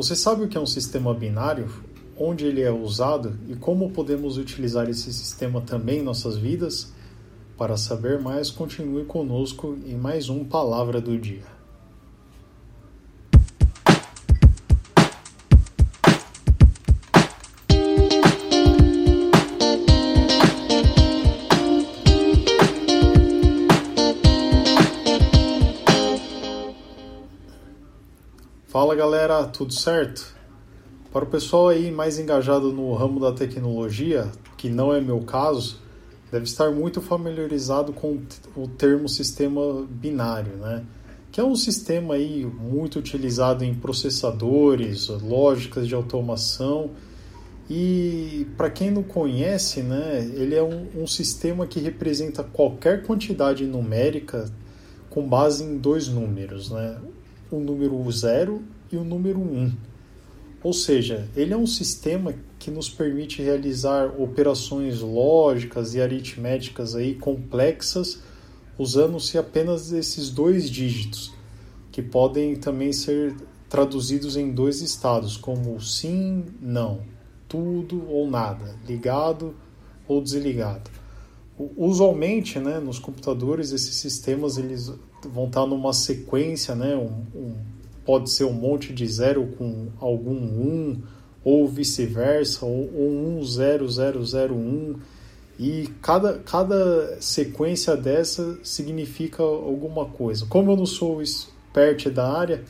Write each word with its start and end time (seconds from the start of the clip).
Você 0.00 0.16
sabe 0.16 0.44
o 0.44 0.48
que 0.48 0.56
é 0.56 0.60
um 0.60 0.64
sistema 0.64 1.12
binário? 1.12 1.70
Onde 2.16 2.46
ele 2.46 2.62
é 2.62 2.70
usado 2.70 3.38
e 3.50 3.54
como 3.54 3.90
podemos 3.90 4.38
utilizar 4.38 4.88
esse 4.88 5.12
sistema 5.12 5.60
também 5.60 5.98
em 5.98 6.02
nossas 6.02 6.38
vidas? 6.38 6.90
Para 7.54 7.76
saber 7.76 8.18
mais, 8.18 8.50
continue 8.50 9.04
conosco 9.04 9.76
em 9.84 9.98
mais 9.98 10.30
um 10.30 10.42
Palavra 10.42 11.02
do 11.02 11.18
Dia. 11.18 11.59
Fala 28.70 28.94
galera, 28.94 29.42
tudo 29.48 29.74
certo? 29.74 30.32
Para 31.12 31.24
o 31.24 31.26
pessoal 31.26 31.70
aí 31.70 31.90
mais 31.90 32.20
engajado 32.20 32.72
no 32.72 32.94
ramo 32.94 33.18
da 33.18 33.32
tecnologia, 33.32 34.30
que 34.56 34.70
não 34.70 34.94
é 34.94 35.00
meu 35.00 35.22
caso, 35.22 35.80
deve 36.30 36.44
estar 36.44 36.70
muito 36.70 37.00
familiarizado 37.00 37.92
com 37.92 38.20
o 38.54 38.68
termo 38.68 39.08
sistema 39.08 39.84
binário, 39.90 40.54
né? 40.58 40.84
Que 41.32 41.40
é 41.40 41.44
um 41.44 41.56
sistema 41.56 42.14
aí 42.14 42.46
muito 42.46 43.00
utilizado 43.00 43.64
em 43.64 43.74
processadores, 43.74 45.08
lógicas 45.08 45.88
de 45.88 45.94
automação. 45.96 46.92
E 47.68 48.46
para 48.56 48.70
quem 48.70 48.88
não 48.88 49.02
conhece, 49.02 49.82
né, 49.82 50.30
ele 50.32 50.54
é 50.54 50.62
um, 50.62 50.86
um 50.94 51.08
sistema 51.08 51.66
que 51.66 51.80
representa 51.80 52.44
qualquer 52.44 53.02
quantidade 53.02 53.66
numérica 53.66 54.48
com 55.08 55.28
base 55.28 55.64
em 55.64 55.76
dois 55.76 56.06
números, 56.06 56.70
né? 56.70 57.00
O 57.50 57.60
número 57.60 58.10
0 58.10 58.62
e 58.92 58.96
o 58.96 59.04
número 59.04 59.38
1. 59.38 59.42
Um. 59.42 59.72
Ou 60.62 60.72
seja, 60.72 61.28
ele 61.34 61.54
é 61.54 61.56
um 61.56 61.66
sistema 61.66 62.34
que 62.58 62.70
nos 62.70 62.88
permite 62.88 63.42
realizar 63.42 64.14
operações 64.20 65.00
lógicas 65.00 65.94
e 65.94 66.00
aritméticas 66.00 66.94
aí 66.94 67.14
complexas 67.14 68.20
usando-se 68.80 69.36
apenas 69.36 69.92
esses 69.92 70.30
dois 70.30 70.70
dígitos, 70.70 71.34
que 71.92 72.00
podem 72.00 72.56
também 72.56 72.92
ser 72.92 73.36
traduzidos 73.68 74.38
em 74.38 74.50
dois 74.50 74.80
estados, 74.80 75.36
como 75.36 75.78
sim, 75.82 76.46
não, 76.62 77.02
tudo 77.46 78.02
ou 78.08 78.30
nada, 78.30 78.74
ligado 78.86 79.54
ou 80.08 80.22
desligado. 80.22 80.90
Usualmente, 81.76 82.58
né, 82.58 82.80
nos 82.80 82.98
computadores, 82.98 83.70
esses 83.70 83.96
sistemas 83.96 84.56
eles 84.56 84.90
vão 85.28 85.46
estar 85.46 85.66
numa 85.66 85.92
sequência, 85.92 86.74
né, 86.74 86.94
um, 86.96 87.38
um, 87.38 87.54
pode 88.04 88.30
ser 88.30 88.44
um 88.44 88.52
monte 88.52 88.92
de 88.92 89.06
zero 89.06 89.46
com 89.58 89.88
algum 90.00 90.34
um, 90.34 91.02
ou 91.44 91.68
vice-versa, 91.68 92.64
ou, 92.66 92.90
ou 92.94 93.10
um 93.10 93.44
zero 93.44 93.88
zero 93.88 94.24
zero 94.24 94.54
um, 94.54 94.96
e 95.58 95.88
cada, 96.00 96.38
cada 96.38 97.20
sequência 97.20 97.94
dessa 97.94 98.58
significa 98.62 99.42
alguma 99.42 100.06
coisa. 100.06 100.46
Como 100.46 100.72
eu 100.72 100.76
não 100.76 100.86
sou 100.86 101.20
expert 101.20 102.08
da 102.10 102.32
área, 102.32 102.64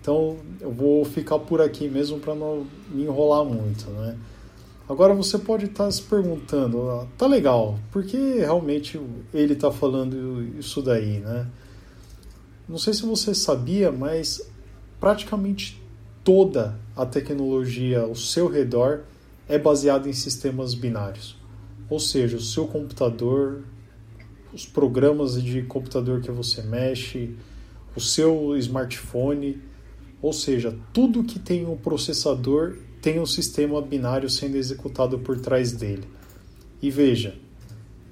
então 0.00 0.38
eu 0.60 0.72
vou 0.72 1.04
ficar 1.04 1.38
por 1.38 1.60
aqui 1.60 1.88
mesmo 1.88 2.18
para 2.18 2.34
não 2.34 2.66
me 2.90 3.04
enrolar 3.04 3.44
muito, 3.44 3.88
né? 3.90 4.16
Agora 4.88 5.14
você 5.14 5.38
pode 5.38 5.66
estar 5.66 5.84
tá 5.84 5.90
se 5.90 6.02
perguntando, 6.02 7.06
tá 7.16 7.26
legal, 7.26 7.78
por 7.92 8.02
que 8.02 8.38
realmente 8.38 9.00
ele 9.32 9.52
está 9.52 9.70
falando 9.70 10.42
isso 10.58 10.82
daí, 10.82 11.20
né? 11.20 11.46
Não 12.68 12.78
sei 12.78 12.94
se 12.94 13.02
você 13.02 13.34
sabia, 13.34 13.90
mas 13.90 14.40
praticamente 15.00 15.82
toda 16.22 16.78
a 16.96 17.04
tecnologia 17.04 18.00
ao 18.00 18.14
seu 18.14 18.48
redor 18.48 19.00
é 19.48 19.58
baseada 19.58 20.08
em 20.08 20.12
sistemas 20.12 20.74
binários. 20.74 21.36
Ou 21.90 21.98
seja, 21.98 22.36
o 22.36 22.40
seu 22.40 22.66
computador, 22.66 23.64
os 24.52 24.64
programas 24.64 25.42
de 25.42 25.62
computador 25.62 26.20
que 26.20 26.30
você 26.30 26.62
mexe, 26.62 27.34
o 27.96 28.00
seu 28.00 28.56
smartphone, 28.56 29.60
ou 30.20 30.32
seja, 30.32 30.76
tudo 30.92 31.24
que 31.24 31.38
tem 31.38 31.66
um 31.66 31.76
processador 31.76 32.78
tem 33.02 33.18
um 33.18 33.26
sistema 33.26 33.82
binário 33.82 34.30
sendo 34.30 34.56
executado 34.56 35.18
por 35.18 35.38
trás 35.40 35.72
dele. 35.72 36.04
E 36.80 36.90
veja, 36.90 37.34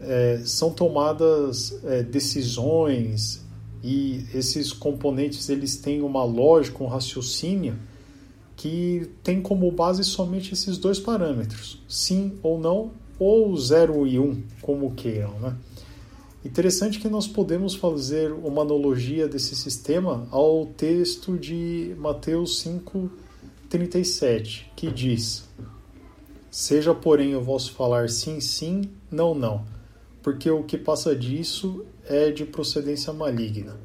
é, 0.01 0.41
são 0.45 0.73
tomadas 0.73 1.79
é, 1.85 2.03
decisões 2.03 3.45
e 3.83 4.27
esses 4.35 4.73
componentes 4.73 5.49
eles 5.49 5.77
têm 5.77 6.03
uma 6.03 6.25
lógica, 6.25 6.83
um 6.83 6.87
raciocínio 6.87 7.77
que 8.57 9.11
tem 9.23 9.41
como 9.41 9.71
base 9.73 10.05
somente 10.05 10.53
esses 10.53 10.77
dois 10.77 10.99
parâmetros, 11.01 11.83
sim 11.89 12.39
ou 12.43 12.61
não, 12.61 12.91
ou 13.19 13.57
0 13.57 14.07
e 14.07 14.19
1, 14.19 14.23
um, 14.23 14.43
como 14.61 14.95
queiram. 14.95 15.39
Né? 15.41 15.57
Interessante 16.45 16.99
que 16.99 17.09
nós 17.09 17.27
podemos 17.27 17.75
fazer 17.75 18.33
uma 18.33 18.63
analogia 18.63 19.27
desse 19.29 19.57
sistema 19.57 20.27
ao 20.31 20.67
texto 20.67 21.39
de 21.39 21.95
Mateus 21.99 22.61
5, 22.61 23.11
37, 23.69 24.73
que 24.75 24.91
diz: 24.91 25.49
Seja, 26.51 26.95
porém, 26.95 27.35
o 27.35 27.43
vosso 27.43 27.73
falar 27.73 28.09
sim, 28.11 28.41
sim, 28.41 28.83
não, 29.11 29.35
não, 29.35 29.65
porque 30.23 30.51
o 30.51 30.63
que 30.63 30.77
passa 30.77 31.15
disso 31.15 31.85
é 32.05 32.31
de 32.31 32.45
procedência 32.45 33.13
maligna. 33.13 33.77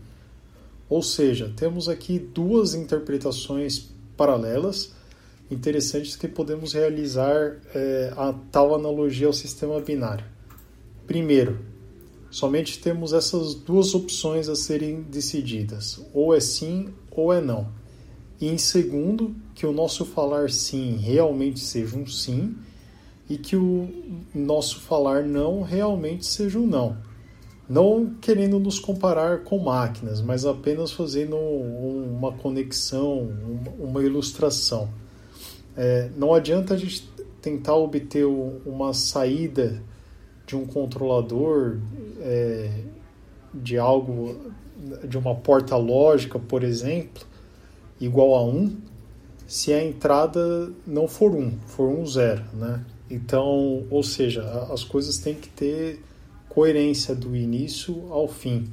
Ou 0.90 1.02
seja, 1.02 1.52
temos 1.56 1.90
aqui 1.90 2.20
duas 2.20 2.74
interpretações 2.74 3.90
paralelas 4.16 4.94
interessantes 5.50 6.16
que 6.16 6.28
podemos 6.28 6.74
realizar 6.74 7.58
é, 7.74 8.14
a 8.16 8.34
tal 8.52 8.76
analogia 8.76 9.28
ao 9.28 9.34
sistema 9.34 9.80
binário. 9.80 10.26
Primeiro, 11.08 11.60
somente 12.32 12.80
temos 12.80 13.14
essas 13.14 13.54
duas 13.54 13.94
opções 13.94 14.50
a 14.50 14.56
serem 14.56 15.02
decididas: 15.04 16.02
ou 16.14 16.36
é 16.36 16.40
sim 16.40 16.90
ou 17.12 17.32
é 17.32 17.42
não. 17.42 17.68
E 18.40 18.48
em 18.48 18.58
segundo, 18.58 19.36
que 19.54 19.66
o 19.66 19.72
nosso 19.72 20.04
falar 20.04 20.50
sim 20.50 20.98
realmente 20.98 21.60
seja 21.60 21.96
um 21.96 22.06
sim 22.06 22.56
e 23.30 23.38
que 23.38 23.56
o 23.56 23.88
nosso 24.34 24.82
falar 24.82 25.24
não 25.24 25.62
realmente 25.62 26.26
seja 26.26 26.60
um 26.60 26.68
não. 26.68 26.98
Não 27.68 28.14
querendo 28.22 28.60
nos 28.60 28.78
comparar 28.80 29.44
com 29.44 29.58
máquinas, 29.58 30.22
mas 30.22 30.46
apenas 30.46 30.92
fazendo 30.92 31.36
uma 31.36 32.32
conexão, 32.32 33.28
uma 33.80 34.04
ilustração. 34.04 34.88
É, 35.76 36.10
não 36.16 36.34
adianta 36.34 36.76
a 36.76 36.78
gente 36.78 37.10
tentar 37.42 37.76
obter 37.76 38.26
uma 38.26 38.94
saída 38.94 39.82
de 40.46 40.56
um 40.56 40.66
controlador 40.66 41.80
é, 42.22 42.70
de 43.54 43.78
algo, 43.78 44.36
de 45.08 45.18
uma 45.18 45.34
porta 45.34 45.76
lógica, 45.76 46.38
por 46.38 46.64
exemplo, 46.64 47.24
igual 48.00 48.36
a 48.36 48.44
1, 48.44 48.78
se 49.48 49.74
a 49.74 49.84
entrada 49.84 50.72
não 50.86 51.08
for 51.08 51.32
1, 51.32 51.60
for 51.66 51.90
1 51.90 52.06
zero, 52.08 52.44
né? 52.54 52.84
Então, 53.10 53.86
ou 53.90 54.04
seja, 54.04 54.44
as 54.72 54.84
coisas 54.84 55.18
têm 55.18 55.36
que 55.36 55.50
ter 55.50 56.02
coerência 56.50 57.14
do 57.14 57.36
início 57.36 58.12
ao 58.12 58.28
fim. 58.28 58.68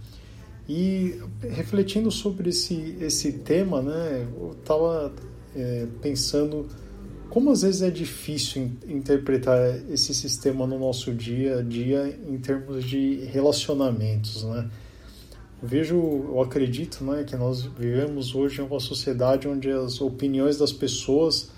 E 0.69 1.21
refletindo 1.41 2.11
sobre 2.11 2.51
esse, 2.51 2.97
esse 3.01 3.33
tema, 3.33 3.83
né, 3.83 4.27
eu 4.41 4.53
estava 4.53 5.13
é, 5.55 5.87
pensando 6.01 6.69
como 7.29 7.51
às 7.51 7.63
vezes 7.63 7.81
é 7.81 7.91
difícil 7.91 8.73
interpretar 8.87 9.59
esse 9.91 10.15
sistema 10.15 10.67
no 10.67 10.79
nosso 10.79 11.15
dia 11.15 11.61
a 11.61 11.63
dia 11.63 12.19
em 12.29 12.37
termos 12.39 12.85
de 12.85 13.25
relacionamentos, 13.25 14.45
né? 14.45 14.69
vejo, 15.63 15.95
eu 15.95 16.41
acredito, 16.43 17.05
né, 17.05 17.25
que 17.25 17.37
nós 17.37 17.63
vivemos 17.63 18.35
hoje 18.35 18.61
em 18.61 18.65
uma 18.65 18.81
sociedade 18.81 19.47
onde 19.47 19.71
as 19.71 20.01
opiniões 20.01 20.59
das 20.59 20.73
pessoas 20.73 21.51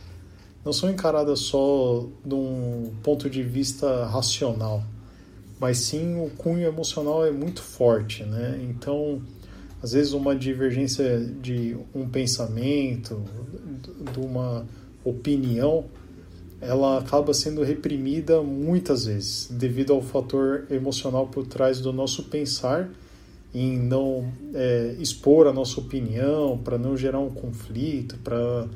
não 0.64 0.72
são 0.72 0.90
encaradas 0.90 1.40
só 1.40 2.06
de 2.24 2.34
um 2.34 2.92
ponto 3.02 3.28
de 3.28 3.42
vista 3.42 4.06
racional, 4.06 4.82
mas 5.60 5.78
sim 5.78 6.16
o 6.20 6.30
cunho 6.30 6.66
emocional 6.66 7.24
é 7.24 7.30
muito 7.30 7.62
forte, 7.62 8.24
né? 8.24 8.60
Então, 8.62 9.20
às 9.82 9.92
vezes 9.92 10.12
uma 10.12 10.34
divergência 10.34 11.20
de 11.20 11.76
um 11.94 12.08
pensamento, 12.08 13.22
de 14.12 14.18
uma 14.18 14.66
opinião, 15.04 15.84
ela 16.60 16.98
acaba 16.98 17.34
sendo 17.34 17.62
reprimida 17.62 18.40
muitas 18.42 19.04
vezes 19.04 19.48
devido 19.50 19.92
ao 19.92 20.00
fator 20.00 20.64
emocional 20.70 21.26
por 21.26 21.46
trás 21.46 21.80
do 21.80 21.92
nosso 21.92 22.24
pensar 22.24 22.88
em 23.54 23.78
não 23.78 24.32
é, 24.54 24.96
expor 24.98 25.46
a 25.46 25.52
nossa 25.52 25.78
opinião, 25.78 26.58
para 26.58 26.76
não 26.78 26.96
gerar 26.96 27.20
um 27.20 27.30
conflito, 27.30 28.16
para 28.24 28.66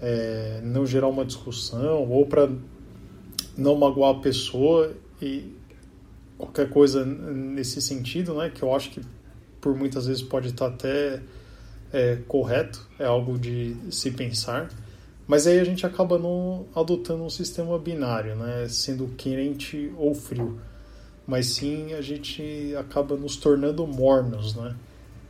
é, 0.00 0.60
não 0.62 0.86
gerar 0.86 1.08
uma 1.08 1.24
discussão 1.24 2.08
ou 2.08 2.26
para 2.26 2.48
não 3.56 3.76
magoar 3.76 4.16
a 4.16 4.20
pessoa 4.20 4.92
e 5.20 5.52
qualquer 6.36 6.70
coisa 6.70 7.04
nesse 7.04 7.82
sentido, 7.82 8.34
né? 8.34 8.50
Que 8.50 8.62
eu 8.62 8.74
acho 8.74 8.90
que 8.90 9.00
por 9.60 9.74
muitas 9.76 10.06
vezes 10.06 10.22
pode 10.22 10.48
estar 10.48 10.68
até 10.68 11.20
é, 11.92 12.18
correto, 12.28 12.86
é 12.98 13.04
algo 13.04 13.38
de 13.38 13.76
se 13.90 14.10
pensar. 14.12 14.68
Mas 15.26 15.46
aí 15.46 15.58
a 15.58 15.64
gente 15.64 15.84
acaba 15.84 16.18
não 16.18 16.64
adotando 16.74 17.22
um 17.22 17.28
sistema 17.28 17.78
binário, 17.78 18.34
né? 18.36 18.66
Sendo 18.68 19.08
quente 19.16 19.92
ou 19.98 20.14
frio. 20.14 20.58
Mas 21.26 21.46
sim 21.46 21.92
a 21.92 22.00
gente 22.00 22.74
acaba 22.78 23.14
nos 23.16 23.36
tornando 23.36 23.86
mornos, 23.86 24.54
né? 24.54 24.74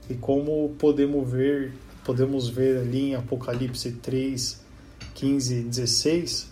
E 0.09 0.15
como 0.15 0.75
podemos 0.79 1.29
ver, 1.29 1.73
podemos 2.09 2.49
ver 2.49 2.79
ali 2.79 3.11
em 3.11 3.15
Apocalipse 3.17 3.93
3, 3.93 4.65
15 5.15 5.55
e 5.55 5.63
16, 5.63 6.51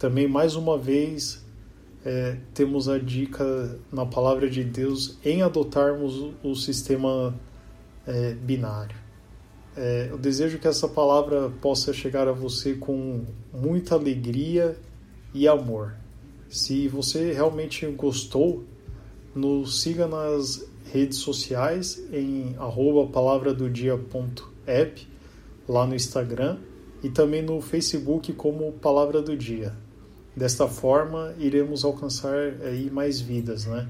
também 0.00 0.26
mais 0.26 0.56
uma 0.56 0.76
vez 0.76 1.46
é, 2.04 2.38
temos 2.52 2.88
a 2.88 2.98
dica 2.98 3.78
na 3.92 4.04
palavra 4.04 4.50
de 4.50 4.64
Deus 4.64 5.16
em 5.24 5.42
adotarmos 5.42 6.34
o, 6.42 6.56
sistema 6.56 7.38
é, 8.04 8.34
binário. 8.34 8.96
É, 9.76 10.08
eu 10.10 10.18
desejo 10.18 10.58
que 10.58 10.66
essa 10.66 10.88
palavra 10.88 11.50
possa 11.62 11.92
chegar 11.92 12.26
a 12.26 12.32
você 12.32 12.74
com 12.74 13.26
muita 13.54 13.94
alegria 13.94 14.76
e 15.32 15.46
amor. 15.46 15.94
Se 16.48 16.88
você 16.88 17.32
realmente 17.32 17.86
gostou, 17.86 18.64
nos 19.32 19.82
siga 19.82 20.08
nas 20.08 20.68
redes 20.92 21.18
sociais 21.18 22.04
em 22.12 22.56
arroba 22.58 23.06
palavradodia.app 24.66 25.08
lá 25.68 25.86
no 25.86 25.94
Instagram 25.94 26.58
e 27.02 27.08
também 27.08 27.42
no 27.42 27.60
Facebook 27.60 28.32
como 28.32 28.72
Palavra 28.72 29.22
do 29.22 29.36
Dia. 29.36 29.72
Desta 30.34 30.66
forma, 30.68 31.34
iremos 31.38 31.84
alcançar 31.84 32.54
aí 32.62 32.90
mais 32.90 33.20
vidas, 33.20 33.64
né? 33.64 33.88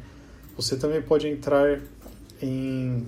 Você 0.57 0.77
também 0.77 1.03
pode 1.03 1.27
entrar 1.27 1.81
em 2.41 3.05